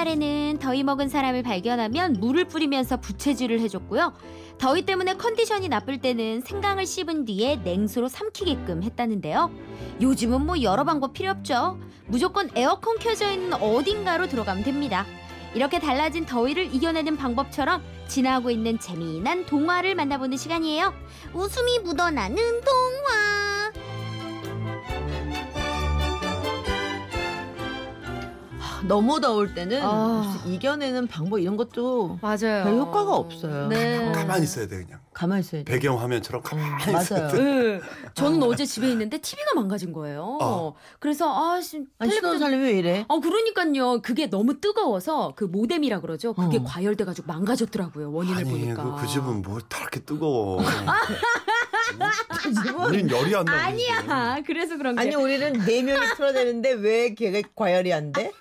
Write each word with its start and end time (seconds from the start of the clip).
옛날에는 0.00 0.58
더위 0.60 0.82
먹은 0.82 1.08
사람을 1.08 1.42
발견하면 1.42 2.14
물을 2.20 2.46
뿌리면서 2.46 2.98
부채질을 2.98 3.60
해줬고요. 3.60 4.14
더위 4.58 4.82
때문에 4.82 5.14
컨디션이 5.14 5.68
나쁠 5.68 5.98
때는 5.98 6.40
생강을 6.40 6.86
씹은 6.86 7.26
뒤에 7.26 7.56
냉수로 7.56 8.08
삼키게끔 8.08 8.82
했다는데요. 8.82 9.50
요즘은 10.00 10.46
뭐 10.46 10.62
여러 10.62 10.84
방법 10.84 11.12
필요 11.12 11.30
없죠. 11.30 11.78
무조건 12.06 12.48
에어컨 12.54 12.98
켜져 12.98 13.30
있는 13.30 13.52
어딘가로 13.54 14.28
들어가면 14.28 14.64
됩니다. 14.64 15.04
이렇게 15.54 15.78
달라진 15.78 16.24
더위를 16.24 16.74
이겨내는 16.74 17.16
방법처럼 17.16 17.82
지나고 18.08 18.50
있는 18.50 18.78
재미난 18.78 19.44
동화를 19.44 19.94
만나보는 19.96 20.36
시간이에요. 20.36 20.94
웃음이 21.34 21.80
묻어나는 21.80 22.36
동화. 22.36 23.72
너무 28.90 29.20
더울 29.20 29.54
때는 29.54 29.80
아. 29.84 30.42
이겨내는 30.44 31.06
방법 31.06 31.38
이런 31.38 31.56
것도 31.56 32.18
맞아요. 32.20 32.64
별 32.64 32.72
효과가 32.72 33.14
없어요. 33.14 33.68
네. 33.68 34.10
가만히 34.12 34.42
있어야 34.42 34.66
돼 34.66 34.82
그냥. 34.82 34.98
가만히 35.14 35.42
있어야 35.42 35.62
돼. 35.62 35.72
배경 35.72 36.00
화면처럼 36.00 36.42
가만히 36.42 36.74
있어야 36.98 37.20
맞아요. 37.20 37.32
돼. 37.32 37.38
네. 37.40 37.80
저는 38.14 38.42
어제 38.42 38.66
집에 38.66 38.90
있는데 38.90 39.18
TV가 39.18 39.54
망가진 39.54 39.92
거예요. 39.92 40.38
어. 40.42 40.74
그래서 40.98 41.32
아, 41.32 41.60
씨, 41.60 41.84
아니 42.00 42.10
신혼 42.10 42.32
텔레비전 42.32 42.38
살림이 42.40 42.64
왜 42.64 42.78
이래? 42.78 43.04
어 43.06 43.20
그러니까요. 43.20 44.02
그게 44.02 44.28
너무 44.28 44.60
뜨거워서 44.60 45.34
그 45.36 45.44
모뎀이라 45.44 46.00
그러죠. 46.00 46.32
그게 46.34 46.58
어. 46.58 46.64
과열돼 46.64 47.04
가지고 47.04 47.28
망가졌더라고요. 47.32 48.10
원인을 48.12 48.38
아니 48.38 48.50
보니까. 48.50 48.96
그, 48.96 49.02
그 49.02 49.06
집은 49.06 49.42
뭘다 49.42 49.78
이렇게 49.82 50.00
뜨거워. 50.00 50.58
그 52.42 52.54
집은 52.54 52.86
우린 52.86 53.08
열이 53.08 53.36
안 53.36 53.44
나. 53.44 53.66
아니야. 53.66 54.38
그래서 54.44 54.76
그런 54.76 54.96
게 54.96 55.00
아니 55.02 55.14
우리는 55.14 55.52
네 55.64 55.80
명이 55.82 56.14
틀어대는데 56.16 56.72
왜 56.72 57.14
걔가 57.14 57.46
과열이 57.54 57.92
안 57.92 58.10
돼? 58.10 58.32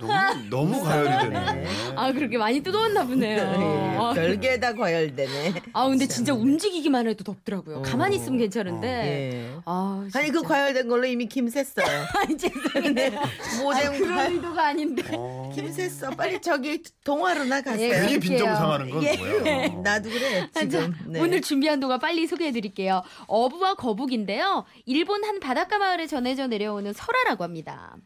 너무 0.00 0.72
너무 0.72 0.82
가열이 0.84 1.30
되네. 1.30 1.66
아, 1.96 2.12
그렇게 2.12 2.38
많이 2.38 2.60
뜨거웠나 2.60 3.06
보네요. 3.06 4.00
아, 4.00 4.12
별게 4.14 4.58
다 4.60 4.74
과열되네. 4.74 5.54
아, 5.72 5.88
근데 5.88 6.06
진짜 6.06 6.34
움직이기만 6.34 7.08
해도 7.08 7.24
덥더라고요. 7.24 7.78
어. 7.78 7.82
가만히 7.82 8.16
있으면 8.16 8.38
괜찮은데. 8.38 8.88
예. 8.88 9.60
아, 9.64 10.06
아니 10.14 10.30
그. 10.30 10.42
과열된 10.42 10.88
걸로 10.88 11.06
이미 11.06 11.26
김 11.26 11.46
샜어요. 11.46 11.84
아니, 12.18 12.36
죄송해요. 12.36 13.20
모뎀 13.62 13.86
아니, 13.88 13.98
그런 13.98 14.32
의도가 14.32 14.66
아닌데. 14.68 15.02
어. 15.14 15.50
김 15.54 15.70
샜어. 15.70 16.16
빨리 16.16 16.40
저기 16.40 16.82
동화로나 17.04 17.62
가세요. 17.62 17.86
예, 17.86 18.00
괜히 18.00 18.18
그럴게요. 18.18 18.20
빈정상하는 18.20 18.90
건 18.90 19.02
예. 19.04 19.16
뭐야? 19.16 19.68
나도 19.82 20.10
그래 20.10 20.48
지금. 20.52 20.94
네. 21.06 21.20
오늘 21.20 21.40
준비한 21.40 21.80
동화 21.80 21.98
빨리 21.98 22.26
소개해 22.26 22.52
드릴게요. 22.52 23.02
어부와 23.26 23.74
거북인데요. 23.74 24.64
일본 24.86 25.24
한 25.24 25.40
바닷가 25.40 25.78
마을에 25.78 26.06
전해져 26.06 26.46
내려오는 26.46 26.92
설화라고 26.92 27.44
합니다. 27.44 27.96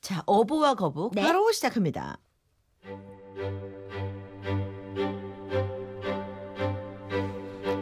자 0.00 0.22
어부와 0.26 0.74
거북 0.74 1.14
네. 1.14 1.22
바로 1.22 1.50
시작합니다. 1.52 2.18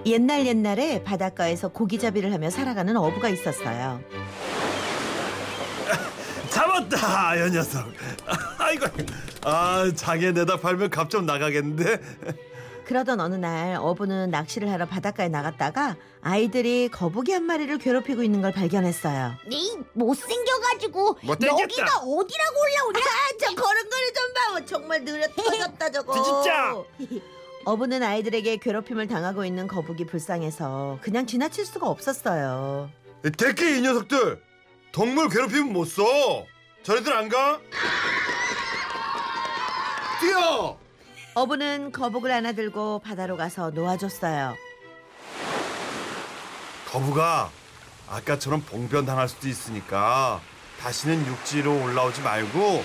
옛날 0.06 0.46
옛날에 0.46 1.02
바닷가에서 1.04 1.68
고기잡이를 1.68 2.32
하며 2.32 2.48
살아가는 2.50 2.96
어부가 2.96 3.28
있었어요. 3.28 4.00
잡았다, 6.50 7.38
여 7.40 7.48
녀석. 7.50 7.86
아이고, 8.58 8.86
아 9.44 9.90
장에 9.94 10.32
내다 10.32 10.56
팔면 10.58 10.88
값 10.90 11.10
좀 11.10 11.26
나가겠는데. 11.26 12.00
그러던 12.88 13.20
어느 13.20 13.34
날 13.34 13.76
어부는 13.76 14.30
낚시를 14.30 14.70
하러 14.72 14.86
바닷가에 14.86 15.28
나갔다가 15.28 15.96
아이들이 16.22 16.88
거북이 16.88 17.32
한 17.32 17.42
마리를 17.42 17.76
괴롭히고 17.76 18.22
있는 18.22 18.40
걸 18.40 18.50
발견했어요. 18.50 19.34
네 19.46 19.56
못생겨가지고 19.92 21.18
못생겼다. 21.22 21.62
여기가 21.62 21.98
어디라고 21.98 22.56
올라오냐? 22.62 23.00
아, 23.00 23.36
저 23.38 23.54
걸음걸이 23.54 24.12
좀 24.14 24.32
봐. 24.32 24.64
정말 24.64 25.04
느려 25.04 25.28
터졌다 25.28 25.90
저거. 25.92 26.14
진짜. 26.22 26.82
어부는 27.66 28.02
아이들에게 28.02 28.56
괴롭힘을 28.56 29.06
당하고 29.06 29.44
있는 29.44 29.66
거북이 29.66 30.06
불쌍해서 30.06 30.98
그냥 31.02 31.26
지나칠 31.26 31.66
수가 31.66 31.88
없었어요. 31.90 32.88
대개 33.36 33.76
이 33.76 33.82
녀석들 33.82 34.40
동물 34.92 35.28
괴롭히면 35.28 35.74
못 35.74 35.84
써. 35.84 36.02
저리들 36.84 37.12
안 37.12 37.28
가? 37.28 37.60
뛰어! 40.20 40.78
어부는 41.38 41.92
거북을 41.92 42.32
하나 42.32 42.50
들고 42.50 42.98
바다로 42.98 43.36
가서 43.36 43.70
놓아줬어요. 43.70 44.56
거북아, 46.88 47.48
아까처럼 48.08 48.62
봉변 48.62 49.06
당할 49.06 49.28
수도 49.28 49.46
있으니까 49.46 50.40
다시는 50.80 51.24
육지로 51.26 51.84
올라오지 51.84 52.22
말고 52.22 52.82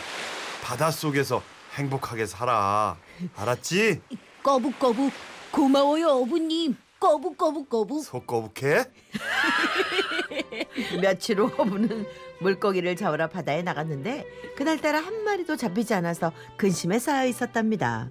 바다 0.61 0.91
속에서 0.91 1.41
행복하게 1.73 2.27
살아. 2.27 2.95
알았지? 3.35 4.01
거북거북 4.43 5.11
고마워요 5.51 6.09
어부님. 6.09 6.77
거북거북거북. 6.99 8.03
속 8.05 8.27
거북해? 8.27 8.85
며칠 11.01 11.39
후 11.39 11.51
어부는 11.57 12.05
물고기를 12.39 12.95
잡으러 12.97 13.27
바다에 13.29 13.63
나갔는데 13.63 14.25
그날따라 14.55 14.99
한 14.99 15.23
마리도 15.23 15.55
잡히지 15.55 15.95
않아서 15.95 16.31
근심에 16.57 16.99
쌓여 16.99 17.25
있었답니다. 17.25 18.09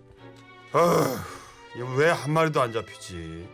왜한 1.97 2.33
마리도 2.33 2.61
안 2.61 2.73
잡히지? 2.73 3.49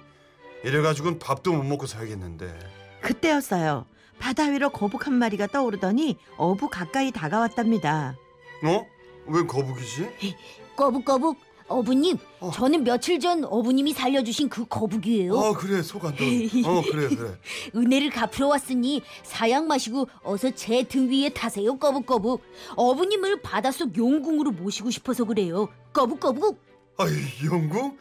이래 0.64 0.80
가지고는 0.82 1.18
밥도 1.18 1.52
못 1.52 1.62
먹고 1.62 1.86
살겠는데. 1.86 2.56
그때였어요. 3.00 3.86
바다 4.18 4.44
위로 4.44 4.70
거북 4.70 5.06
한 5.06 5.14
마리가 5.14 5.46
떠오르더니 5.48 6.16
어부 6.36 6.68
가까이 6.68 7.12
다가왔답니다. 7.12 8.16
어? 8.64 8.86
왜 9.26 9.42
거북이지? 9.46 10.34
거북 10.74 11.04
거북 11.04 11.38
어부님. 11.68 12.16
어. 12.40 12.50
저는 12.50 12.82
며칠 12.82 13.20
전 13.20 13.44
어부님이 13.44 13.92
살려주신 13.92 14.48
그 14.48 14.64
거북이에요. 14.66 15.38
아 15.38 15.52
그래 15.52 15.82
속안 15.82 16.16
더. 16.16 16.24
어 16.24 16.82
그래 16.90 17.14
그래. 17.14 17.38
은혜를 17.76 18.10
갚으러 18.10 18.48
왔으니 18.48 19.02
사양 19.22 19.68
마시고 19.68 20.08
어서 20.22 20.50
제 20.50 20.82
등 20.82 21.08
위에 21.10 21.28
타세요 21.28 21.78
거북거북. 21.78 22.42
어부님을 22.74 23.42
바닷속 23.42 23.96
용궁으로 23.96 24.50
모시고 24.52 24.90
싶어서 24.90 25.24
그래요. 25.24 25.68
거북거북. 25.92 26.67
아이 26.98 27.12
영궁? 27.46 27.96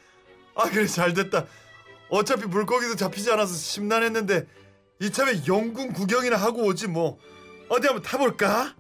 아 0.56 0.70
그래 0.70 0.88
잘됐다. 0.88 1.46
어차피 2.10 2.48
물고기도 2.48 2.96
잡히지 2.96 3.32
않아서 3.32 3.54
심란했는데 3.54 4.48
이참에 5.00 5.44
영궁 5.48 5.94
구경이나 5.94 6.36
하고 6.36 6.64
오지 6.66 6.88
뭐. 6.88 7.20
어디 7.70 7.86
한번 7.86 8.02
타볼까? 8.02 8.76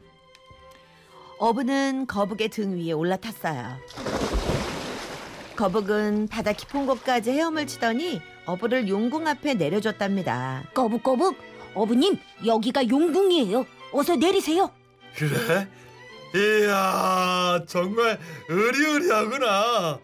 어부는 1.38 2.08
거북의 2.08 2.50
등 2.50 2.76
위에 2.78 2.94
올라탔어요. 2.94 3.78
거북은 5.56 6.28
바다 6.30 6.52
깊은 6.52 6.88
곳까지 6.88 7.32
헤엄을 7.32 7.68
치더니 7.68 8.20
어부를 8.46 8.88
용궁 8.88 9.28
앞에 9.28 9.54
내려줬답니다. 9.54 10.64
거북거북. 10.74 11.38
어부님 11.76 12.18
여기가 12.44 12.90
용궁이에요. 12.90 13.68
어서 13.92 14.16
내리세요. 14.16 14.72
그래? 15.16 15.68
이야 16.36 17.62
정말 17.68 18.20
의리의리하구나. 18.50 20.00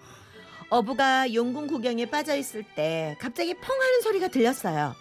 어부가 0.70 1.34
용궁 1.34 1.68
구경에 1.68 2.06
빠져 2.10 2.36
있을 2.36 2.64
때 2.76 3.16
갑자기 3.20 3.54
펑 3.54 3.80
하는 3.80 4.02
소리가 4.02 4.30
들렸어요. 4.30 4.96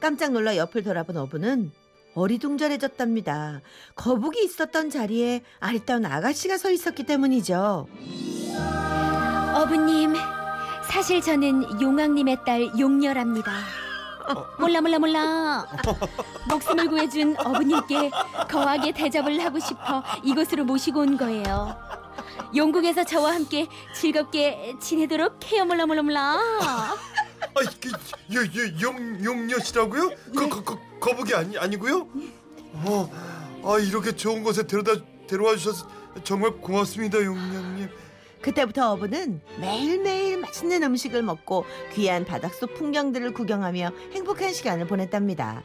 깜짝 0.00 0.32
놀라 0.32 0.56
옆을 0.56 0.82
돌아본 0.82 1.16
어부는 1.16 1.70
어리둥절해졌답니다. 2.14 3.62
거북이 3.94 4.44
있었던 4.44 4.90
자리에 4.90 5.42
아리따운 5.60 6.04
아가씨가 6.04 6.58
서 6.58 6.70
있었기 6.70 7.04
때문이죠. 7.04 7.86
어부님, 9.54 10.14
사실 10.90 11.22
저는 11.22 11.80
용왕님의 11.80 12.38
딸 12.44 12.78
용녀랍니다. 12.78 13.52
몰라 14.58 14.80
몰라 14.80 14.98
몰라. 14.98 15.66
목숨을 16.48 16.88
구해준 16.88 17.36
어부님께 17.38 18.10
거하게 18.50 18.92
대접을 18.92 19.42
하고 19.44 19.58
싶어 19.58 20.02
이곳으로 20.22 20.64
모시고 20.64 21.00
온 21.00 21.16
거예요. 21.16 21.76
영국에서 22.54 23.04
저와 23.04 23.34
함께 23.34 23.66
즐겁게 23.94 24.74
지내도록 24.80 25.44
해요 25.52 25.64
몰라 25.64 25.86
몰라 25.86 26.02
몰라. 26.02 26.38
아이 27.54 27.66
그용 28.30 29.24
용녀시라고요? 29.24 30.10
거, 30.36 30.48
거, 30.48 30.62
거, 30.64 30.78
거북이 31.00 31.34
아니 31.34 31.58
아니고요? 31.58 32.06
어, 32.74 33.10
아 33.64 33.78
이렇게 33.78 34.14
좋은 34.14 34.42
곳에 34.42 34.66
데려다 34.66 34.92
데려와 35.26 35.56
주셔서 35.56 35.86
정말 36.24 36.52
고맙습니다 36.52 37.18
용녀님. 37.22 37.88
그때부터 38.42 38.92
어부는 38.92 39.40
매일매일 39.60 40.38
맛있는 40.38 40.82
음식을 40.82 41.22
먹고 41.22 41.64
귀한 41.94 42.24
바닷속 42.24 42.74
풍경들을 42.74 43.32
구경하며 43.32 43.92
행복한 44.12 44.52
시간을 44.52 44.86
보냈답니다. 44.86 45.62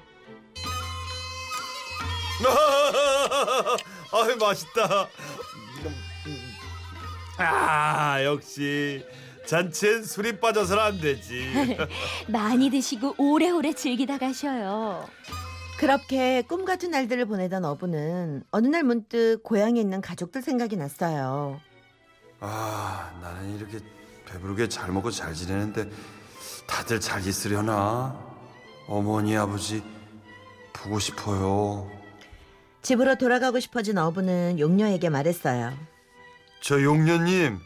아 4.11 4.35
맛있다. 4.39 5.07
아 7.39 8.23
역시 8.23 9.03
잔치엔 9.45 10.03
술이 10.03 10.39
빠져서는 10.39 10.83
안 10.83 11.01
되지. 11.01 11.77
많이 12.27 12.69
드시고 12.69 13.15
오래오래 13.17 13.73
즐기다 13.73 14.17
가셔요. 14.17 15.07
그렇게 15.79 16.41
꿈 16.41 16.65
같은 16.65 16.91
날들을 16.91 17.25
보내던 17.25 17.63
어부는 17.63 18.43
어느 18.51 18.67
날 18.67 18.83
문득 18.83 19.41
고향에 19.43 19.79
있는 19.79 20.01
가족들 20.01 20.41
생각이 20.41 20.75
났어요. 20.75 21.59
아 22.39 23.11
나는 23.21 23.57
이렇게 23.57 23.79
배부르게 24.25 24.69
잘 24.69 24.91
먹고 24.91 25.11
잘 25.11 25.33
지내는데 25.33 25.89
다들 26.67 26.99
잘 26.99 27.25
있으려나? 27.25 28.17
어머니 28.87 29.35
아버지 29.35 29.83
보고 30.73 30.99
싶어요. 30.99 31.89
집으로 32.81 33.15
돌아가고 33.17 33.59
싶어진 33.59 33.97
어부는 33.97 34.59
용녀에게 34.59 35.09
말했어요. 35.09 35.73
저 36.61 36.81
용녀님, 36.81 37.59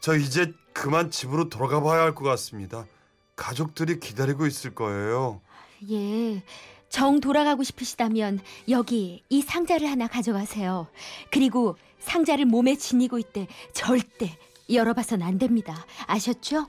저 0.00 0.16
이제 0.16 0.52
그만 0.72 1.10
집으로 1.10 1.48
돌아가 1.48 1.80
봐야 1.80 2.02
할 2.02 2.14
것 2.14 2.24
같습니다. 2.24 2.86
가족들이 3.36 4.00
기다리고 4.00 4.46
있을 4.46 4.74
거예요. 4.74 5.40
예. 5.90 6.42
정 6.90 7.20
돌아가고 7.20 7.62
싶으시다면 7.62 8.40
여기 8.68 9.22
이 9.30 9.40
상자를 9.42 9.88
하나 9.88 10.06
가져가세요. 10.08 10.88
그리고 11.30 11.76
상자를 12.00 12.44
몸에 12.44 12.76
지니고 12.76 13.18
있대 13.18 13.46
절대 13.72 14.36
열어봐선 14.70 15.22
안 15.22 15.38
됩니다. 15.38 15.86
아셨죠? 16.06 16.66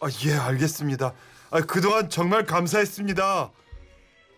아, 0.00 0.08
예, 0.26 0.34
알겠습니다. 0.34 1.14
아, 1.50 1.60
그동안 1.62 2.10
정말 2.10 2.44
감사했습니다. 2.44 3.50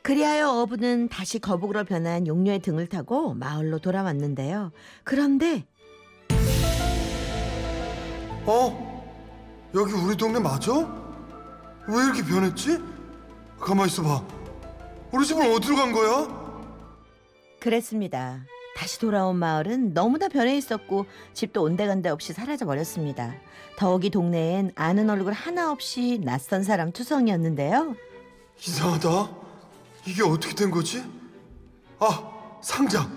그리하여 0.03 0.51
어부는 0.51 1.09
다시 1.09 1.39
거북으로 1.41 1.85
변한 1.85 2.27
용녀의 2.27 2.61
등을 2.61 2.87
타고 2.87 3.35
마을로 3.35 3.81
돌아왔는데요. 3.81 4.71
그런데 5.05 5.67
어? 8.47 8.89
여기 9.75 9.93
우리 9.93 10.17
동네 10.17 10.39
맞아? 10.39 10.73
왜 11.89 12.05
이렇게 12.05 12.23
변했지? 12.23 12.79
가만 13.61 13.89
있어봐. 13.89 14.38
우리 15.13 15.27
집은 15.27 15.55
어디로 15.55 15.77
간 15.77 15.93
거야? 15.93 16.29
그랬습니다. 17.61 18.41
다시 18.77 19.01
돌아온 19.01 19.37
마을은 19.37 19.93
너무나 19.95 20.29
변해 20.29 20.57
있었고 20.57 21.07
집도 21.35 21.63
온데간데 21.63 22.09
없이 22.11 22.33
사라져 22.33 22.65
버렸습니다. 22.67 23.35
더욱이 23.77 24.11
동네엔 24.11 24.73
아는 24.77 25.11
얼굴 25.11 25.33
하나 25.33 25.73
없이 25.73 26.21
낯선 26.23 26.63
사람 26.63 26.93
투성이었는데요. 26.93 27.97
이상하다. 28.61 29.31
이게 30.07 30.23
어떻게 30.23 30.55
된 30.55 30.71
거지? 30.71 31.03
아, 31.99 32.59
상자. 32.63 33.09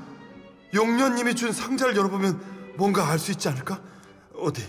용녀님이 0.74 1.36
준 1.36 1.52
상자를 1.52 1.96
열어보면 1.96 2.74
뭔가 2.78 3.10
알 3.10 3.20
수 3.20 3.32
있지 3.32 3.48
않을까? 3.50 3.82
어디? 4.38 4.64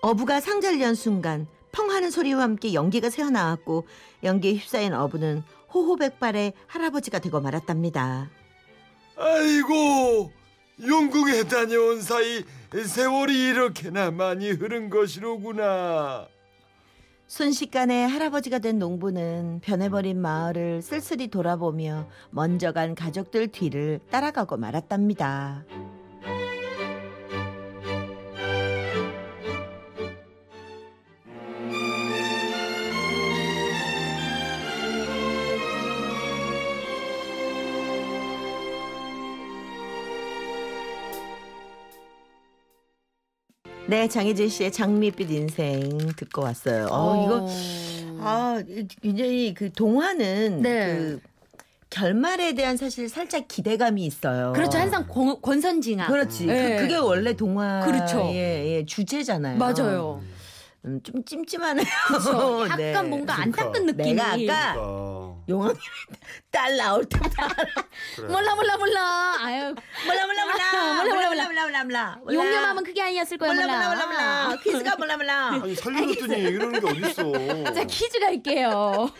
어부가 0.00 0.40
상자를 0.40 0.80
연 0.80 0.94
순간 0.94 1.46
펑 1.88 1.94
하는 1.94 2.10
소리와 2.10 2.42
함께 2.42 2.74
연기가 2.74 3.08
새어나왔고 3.08 3.86
연기에 4.22 4.52
휩싸인 4.52 4.92
어부는 4.92 5.42
호호백발의 5.72 6.52
할아버지가 6.66 7.18
되고 7.18 7.40
말았답니다. 7.40 8.28
아이고, 9.16 10.30
영국에 10.86 11.44
다녀온 11.44 12.02
사이 12.02 12.44
세월이 12.72 13.48
이렇게나 13.48 14.10
많이 14.10 14.50
흐른 14.50 14.90
것이로구나. 14.90 16.28
순식간에 17.26 18.04
할아버지가 18.04 18.58
된 18.58 18.78
농부는 18.78 19.60
변해버린 19.62 20.20
마을을 20.20 20.82
쓸쓸히 20.82 21.28
돌아보며 21.28 22.08
먼저 22.30 22.72
간 22.72 22.94
가족들 22.94 23.48
뒤를 23.48 24.00
따라가고 24.10 24.56
말았답니다. 24.58 25.64
네, 43.88 44.06
장혜진 44.06 44.50
씨의 44.50 44.70
장밋빛 44.70 45.30
인생 45.30 45.88
듣고 46.14 46.42
왔어요. 46.42 46.88
어, 46.90 47.24
이거 47.24 47.48
아, 48.20 48.62
굉장히 49.00 49.54
그 49.54 49.72
동화는 49.72 50.60
네. 50.60 50.96
그 50.98 51.20
결말에 51.88 52.52
대한 52.52 52.76
사실 52.76 53.08
살짝 53.08 53.48
기대감이 53.48 54.04
있어요. 54.04 54.52
그렇죠. 54.52 54.76
항상 54.76 55.06
권, 55.08 55.40
권선징악. 55.40 56.08
그렇지. 56.08 56.44
네. 56.44 56.82
그, 56.82 56.88
게 56.88 56.96
원래 56.98 57.32
동화 57.32 57.80
그렇죠. 57.86 58.28
예, 58.34 58.76
예, 58.76 58.84
주제잖아요. 58.84 59.56
맞아요. 59.56 60.20
음, 60.84 61.00
좀 61.02 61.24
찜찜하네요. 61.24 61.86
그렇죠. 62.08 62.64
약간 62.68 62.76
네. 62.76 63.02
뭔가 63.02 63.40
안 63.40 63.50
그러니까. 63.50 63.72
닦은 63.72 63.86
느낌이. 63.86 64.14
내가 64.14 64.32
아까 64.32 64.74
아, 64.78 65.07
용왕님 65.48 65.78
딸 66.50 66.76
나올 66.76 67.04
때부터 67.06 67.48
그래. 68.16 68.28
몰라 68.28 68.54
몰라 68.54 68.76
몰라. 68.76 69.36
아유 69.40 69.74
몰라 70.06 70.26
몰라 70.26 70.44
몰라 70.44 71.02
몰라, 71.02 71.04
몰라, 71.04 71.14
몰라 71.14 71.28
몰라. 71.28 71.28
몰라 71.28 71.46
몰라 71.46 71.84
몰라 71.84 71.84
몰라 71.84 72.20
용녀맘은 72.34 72.84
그게 72.84 73.02
아니었을 73.02 73.38
거야 73.38 73.52
몰라 73.54 73.66
몰라. 73.66 73.88
몰라 73.88 74.06
몰라 74.06 74.44
몰라 74.46 74.56
퀴즈가 74.62 74.96
몰라 74.96 75.16
몰라 75.16 75.48
아니 75.62 75.74
살려줬더니 75.74 76.40
이러는 76.42 76.80
게 76.80 76.86
어딨어? 77.06 77.72
자 77.72 77.84
퀴즈 77.84 78.18
갈게요. 78.20 79.10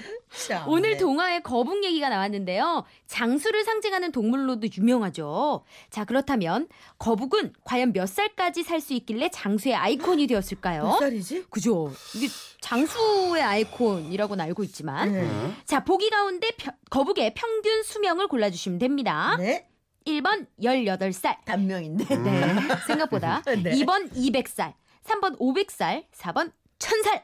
자, 0.47 0.65
오늘 0.67 0.91
네. 0.93 0.97
동화에 0.99 1.41
거북 1.41 1.83
얘기가 1.85 2.11
나왔는데요. 2.11 2.85
장수를 3.07 3.65
상징하는 3.65 4.13
동물로도 4.13 4.69
유명하죠. 4.77 5.65
자 5.91 6.05
그렇다면 6.05 6.69
거북은 6.99 7.55
과연 7.65 7.93
몇 7.95 8.07
살까지 8.07 8.63
살 8.65 8.79
수 8.79 8.93
있길래 8.93 9.29
장수의 9.33 9.75
아이콘이 9.75 10.27
되었을까요? 10.29 10.83
몇 10.85 10.99
살이지? 10.99 11.47
그죠. 11.51 11.93
이게 12.15 12.29
장수의 12.61 13.43
아이콘이라고는 13.43 14.45
알고 14.45 14.63
있지만. 14.65 15.13
네. 15.13 15.21
응? 15.23 15.57
자, 15.65 15.83
보기 15.85 16.11
가 16.11 16.18
운데 16.25 16.51
펴- 16.59 16.73
거북의 16.91 17.35
평균 17.35 17.83
수명을 17.83 18.29
골라주시면 18.29 18.79
됩니다. 18.79 19.37
네. 19.39 19.69
1번 20.07 20.47
18살. 20.63 21.45
단명인데. 21.45 22.17
네. 22.17 22.43
생각보다. 22.87 23.43
네. 23.63 23.73
2번 23.73 24.11
200살. 24.13 24.75
3번 25.05 25.39
500살. 25.39 26.05
4번 26.13 26.53
1000살. 26.79 27.23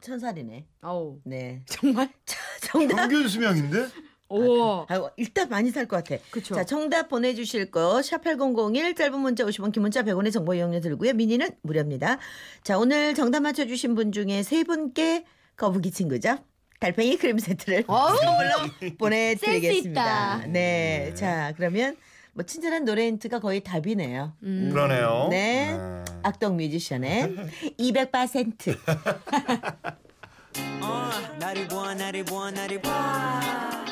천살이네. 0.00 0.66
어우. 0.82 1.20
네. 1.24 1.62
정말? 1.66 2.08
정답. 2.62 2.96
평균 2.96 3.28
수명인데? 3.28 3.88
오. 4.28 4.84
아이고, 4.88 5.08
일단 5.16 5.48
많이 5.48 5.70
살 5.70 5.86
것 5.86 6.02
같아. 6.04 6.20
그쵸. 6.30 6.56
자, 6.56 6.64
정답 6.64 7.08
보내주실 7.08 7.70
거, 7.70 8.00
샵8001, 8.00 8.96
짧은 8.96 9.20
문자 9.20 9.44
50원, 9.44 9.72
긴 9.72 9.82
문자 9.82 10.02
100원의 10.02 10.32
정보 10.32 10.52
이용료 10.54 10.80
들고요. 10.80 11.12
미니는 11.12 11.50
무료입니다. 11.62 12.18
자, 12.64 12.76
오늘 12.76 13.14
정답 13.14 13.40
맞춰주신 13.40 13.94
분 13.94 14.10
중에 14.10 14.42
세 14.42 14.64
분께 14.64 15.24
거북이 15.56 15.92
친구죠? 15.92 16.38
달팽이 16.80 17.16
크림 17.16 17.38
세트를. 17.38 17.84
선물로 17.88 18.96
보내드리겠습니다. 18.98 20.36
있다. 20.38 20.46
네. 20.48 21.12
자, 21.14 21.52
그러면 21.56 21.96
뭐 22.32 22.44
친절한 22.44 22.84
노래 22.84 23.06
힌트가 23.06 23.38
거의 23.40 23.60
답이네요. 23.60 24.34
음. 24.42 24.70
그러네요. 24.72 25.28
네. 25.30 25.76
악동 26.22 26.56
뮤지션의 26.56 27.34
200%. 27.78 28.76
어, 30.82 31.10
나를 31.38 31.68
봐 31.68 31.94
나를 31.94 32.24
봐 32.24 32.50
나를 32.50 32.80
봐. 32.82 33.84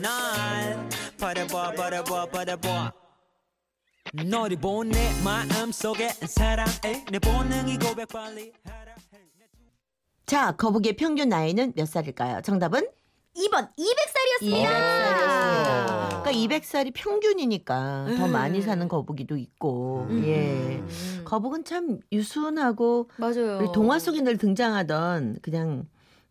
날 0.00 0.88
바라봐 1.20 1.72
바라봐 1.72 2.26
바라봐. 2.26 2.92
너를 4.24 4.56
보내 4.56 5.10
마음 5.24 5.70
속에 5.72 6.08
사랑해 6.08 7.04
내 7.10 7.18
본능이 7.18 7.78
고백 7.78 8.08
빨리. 8.08 8.52
자, 10.26 10.52
거북이의 10.52 10.96
평균 10.96 11.28
나이는 11.28 11.72
몇 11.76 11.86
살일까요? 11.86 12.40
정답은 12.42 12.86
2번 13.36 13.68
200살이었습니다. 13.76 14.64
200살이었습니다. 14.64 16.22
그러니까 16.22 16.30
200살이 16.32 16.92
평균이니까 16.94 18.06
더 18.16 18.24
음. 18.26 18.32
많이 18.32 18.62
사는 18.62 18.86
거북이도 18.88 19.36
있고. 19.36 20.06
음. 20.08 20.22
예. 20.24 20.76
음. 20.78 21.22
거북은 21.24 21.64
참 21.64 21.98
유순하고 22.12 23.10
맞아요. 23.16 23.58
우리 23.60 23.72
동화 23.72 23.98
속에 23.98 24.20
늘 24.22 24.38
등장하던 24.38 25.38
그냥 25.42 25.86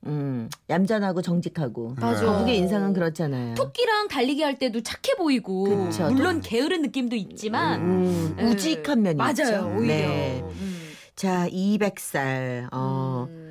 음, 0.06 0.50
얌전하고 0.70 1.22
정직하고 1.22 1.96
맞아. 2.00 2.26
거북의 2.26 2.58
인상은 2.58 2.94
그렇잖아요. 2.94 3.56
토끼랑 3.56 4.08
달리기 4.08 4.42
할 4.42 4.58
때도 4.58 4.82
착해 4.82 5.16
보이고 5.18 5.86
그쵸. 5.86 6.10
물론 6.10 6.42
게으른 6.42 6.82
느낌도 6.82 7.16
있지만 7.16 7.82
음, 7.82 8.36
예. 8.40 8.44
우직한 8.46 9.02
면이 9.02 9.18
맞아요. 9.18 9.32
있죠. 9.32 9.74
오히려. 9.78 9.88
네. 9.88 10.42
음. 10.44 10.80
자, 11.16 11.48
200살. 11.50 12.68
어, 12.74 13.28
음. 13.30 13.43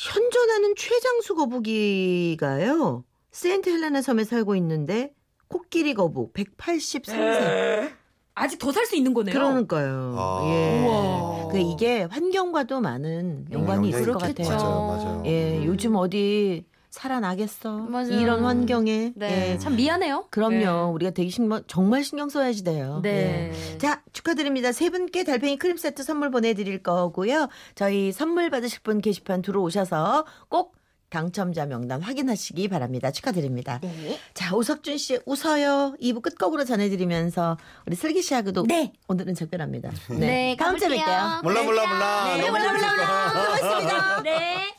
현존하는 0.00 0.74
최장수 0.76 1.34
거북이가요. 1.34 3.04
세인트 3.32 3.68
헬레나 3.68 4.00
섬에 4.00 4.24
살고 4.24 4.56
있는데 4.56 5.12
코끼리 5.48 5.92
거북 5.92 6.32
183세. 6.32 7.92
아직 8.34 8.58
더 8.58 8.72
살 8.72 8.86
수 8.86 8.96
있는 8.96 9.12
거네요. 9.12 9.34
그러니까요. 9.34 10.14
아. 10.16 10.40
예. 10.46 10.84
우와. 10.86 11.48
그 11.48 11.58
이게 11.58 12.04
환경과도 12.04 12.80
많은 12.80 13.46
연관이 13.52 13.90
있을 13.90 14.12
것. 14.12 14.20
같아요. 14.20 14.48
맞아요, 14.48 14.86
맞아요. 14.86 15.22
예, 15.26 15.62
요즘 15.66 15.96
어디 15.96 16.64
살아나겠어. 16.90 17.78
맞아요. 17.78 18.20
이런 18.20 18.44
환경에. 18.44 19.12
네, 19.14 19.52
예. 19.52 19.58
참 19.58 19.76
미안해요. 19.76 20.26
그럼요. 20.30 20.58
네. 20.58 20.66
우리가 20.66 21.10
되게 21.12 21.30
신경, 21.30 21.62
정말 21.66 22.02
신경 22.04 22.28
써야지 22.28 22.64
돼요. 22.64 23.00
네. 23.02 23.52
예. 23.74 23.78
자, 23.78 24.02
축하드립니다. 24.12 24.72
세 24.72 24.90
분께 24.90 25.24
달팽이 25.24 25.56
크림 25.56 25.76
세트 25.76 26.02
선물 26.02 26.30
보내드릴 26.30 26.82
거고요. 26.82 27.48
저희 27.76 28.12
선물 28.12 28.50
받으실 28.50 28.80
분 28.82 29.00
게시판 29.00 29.42
들어오셔서 29.42 30.26
꼭 30.48 30.74
당첨자 31.10 31.66
명단 31.66 32.00
확인하시기 32.00 32.68
바랍니다. 32.68 33.10
축하드립니다. 33.10 33.80
네. 33.82 34.18
자, 34.32 34.54
오석준 34.54 34.96
씨 34.96 35.18
웃어요. 35.26 35.96
2부 36.00 36.22
끝곡으로 36.22 36.64
전해드리면서 36.64 37.56
우리 37.86 37.96
슬기 37.96 38.22
씨하고도 38.22 38.64
네. 38.68 38.92
오늘은 39.08 39.34
작별합니다. 39.34 39.90
네, 40.10 40.56
다음 40.58 40.78
주에. 40.78 40.88
뵐게요. 40.88 41.42
몰라 41.42 41.62
몰라 41.64 41.86
몰라. 41.86 42.36
네, 42.36 42.50
몰라, 42.50 42.72
몰라. 42.72 42.94
몰라. 42.94 43.58
수고하셨습니다. 43.58 44.22
네. 44.22 44.74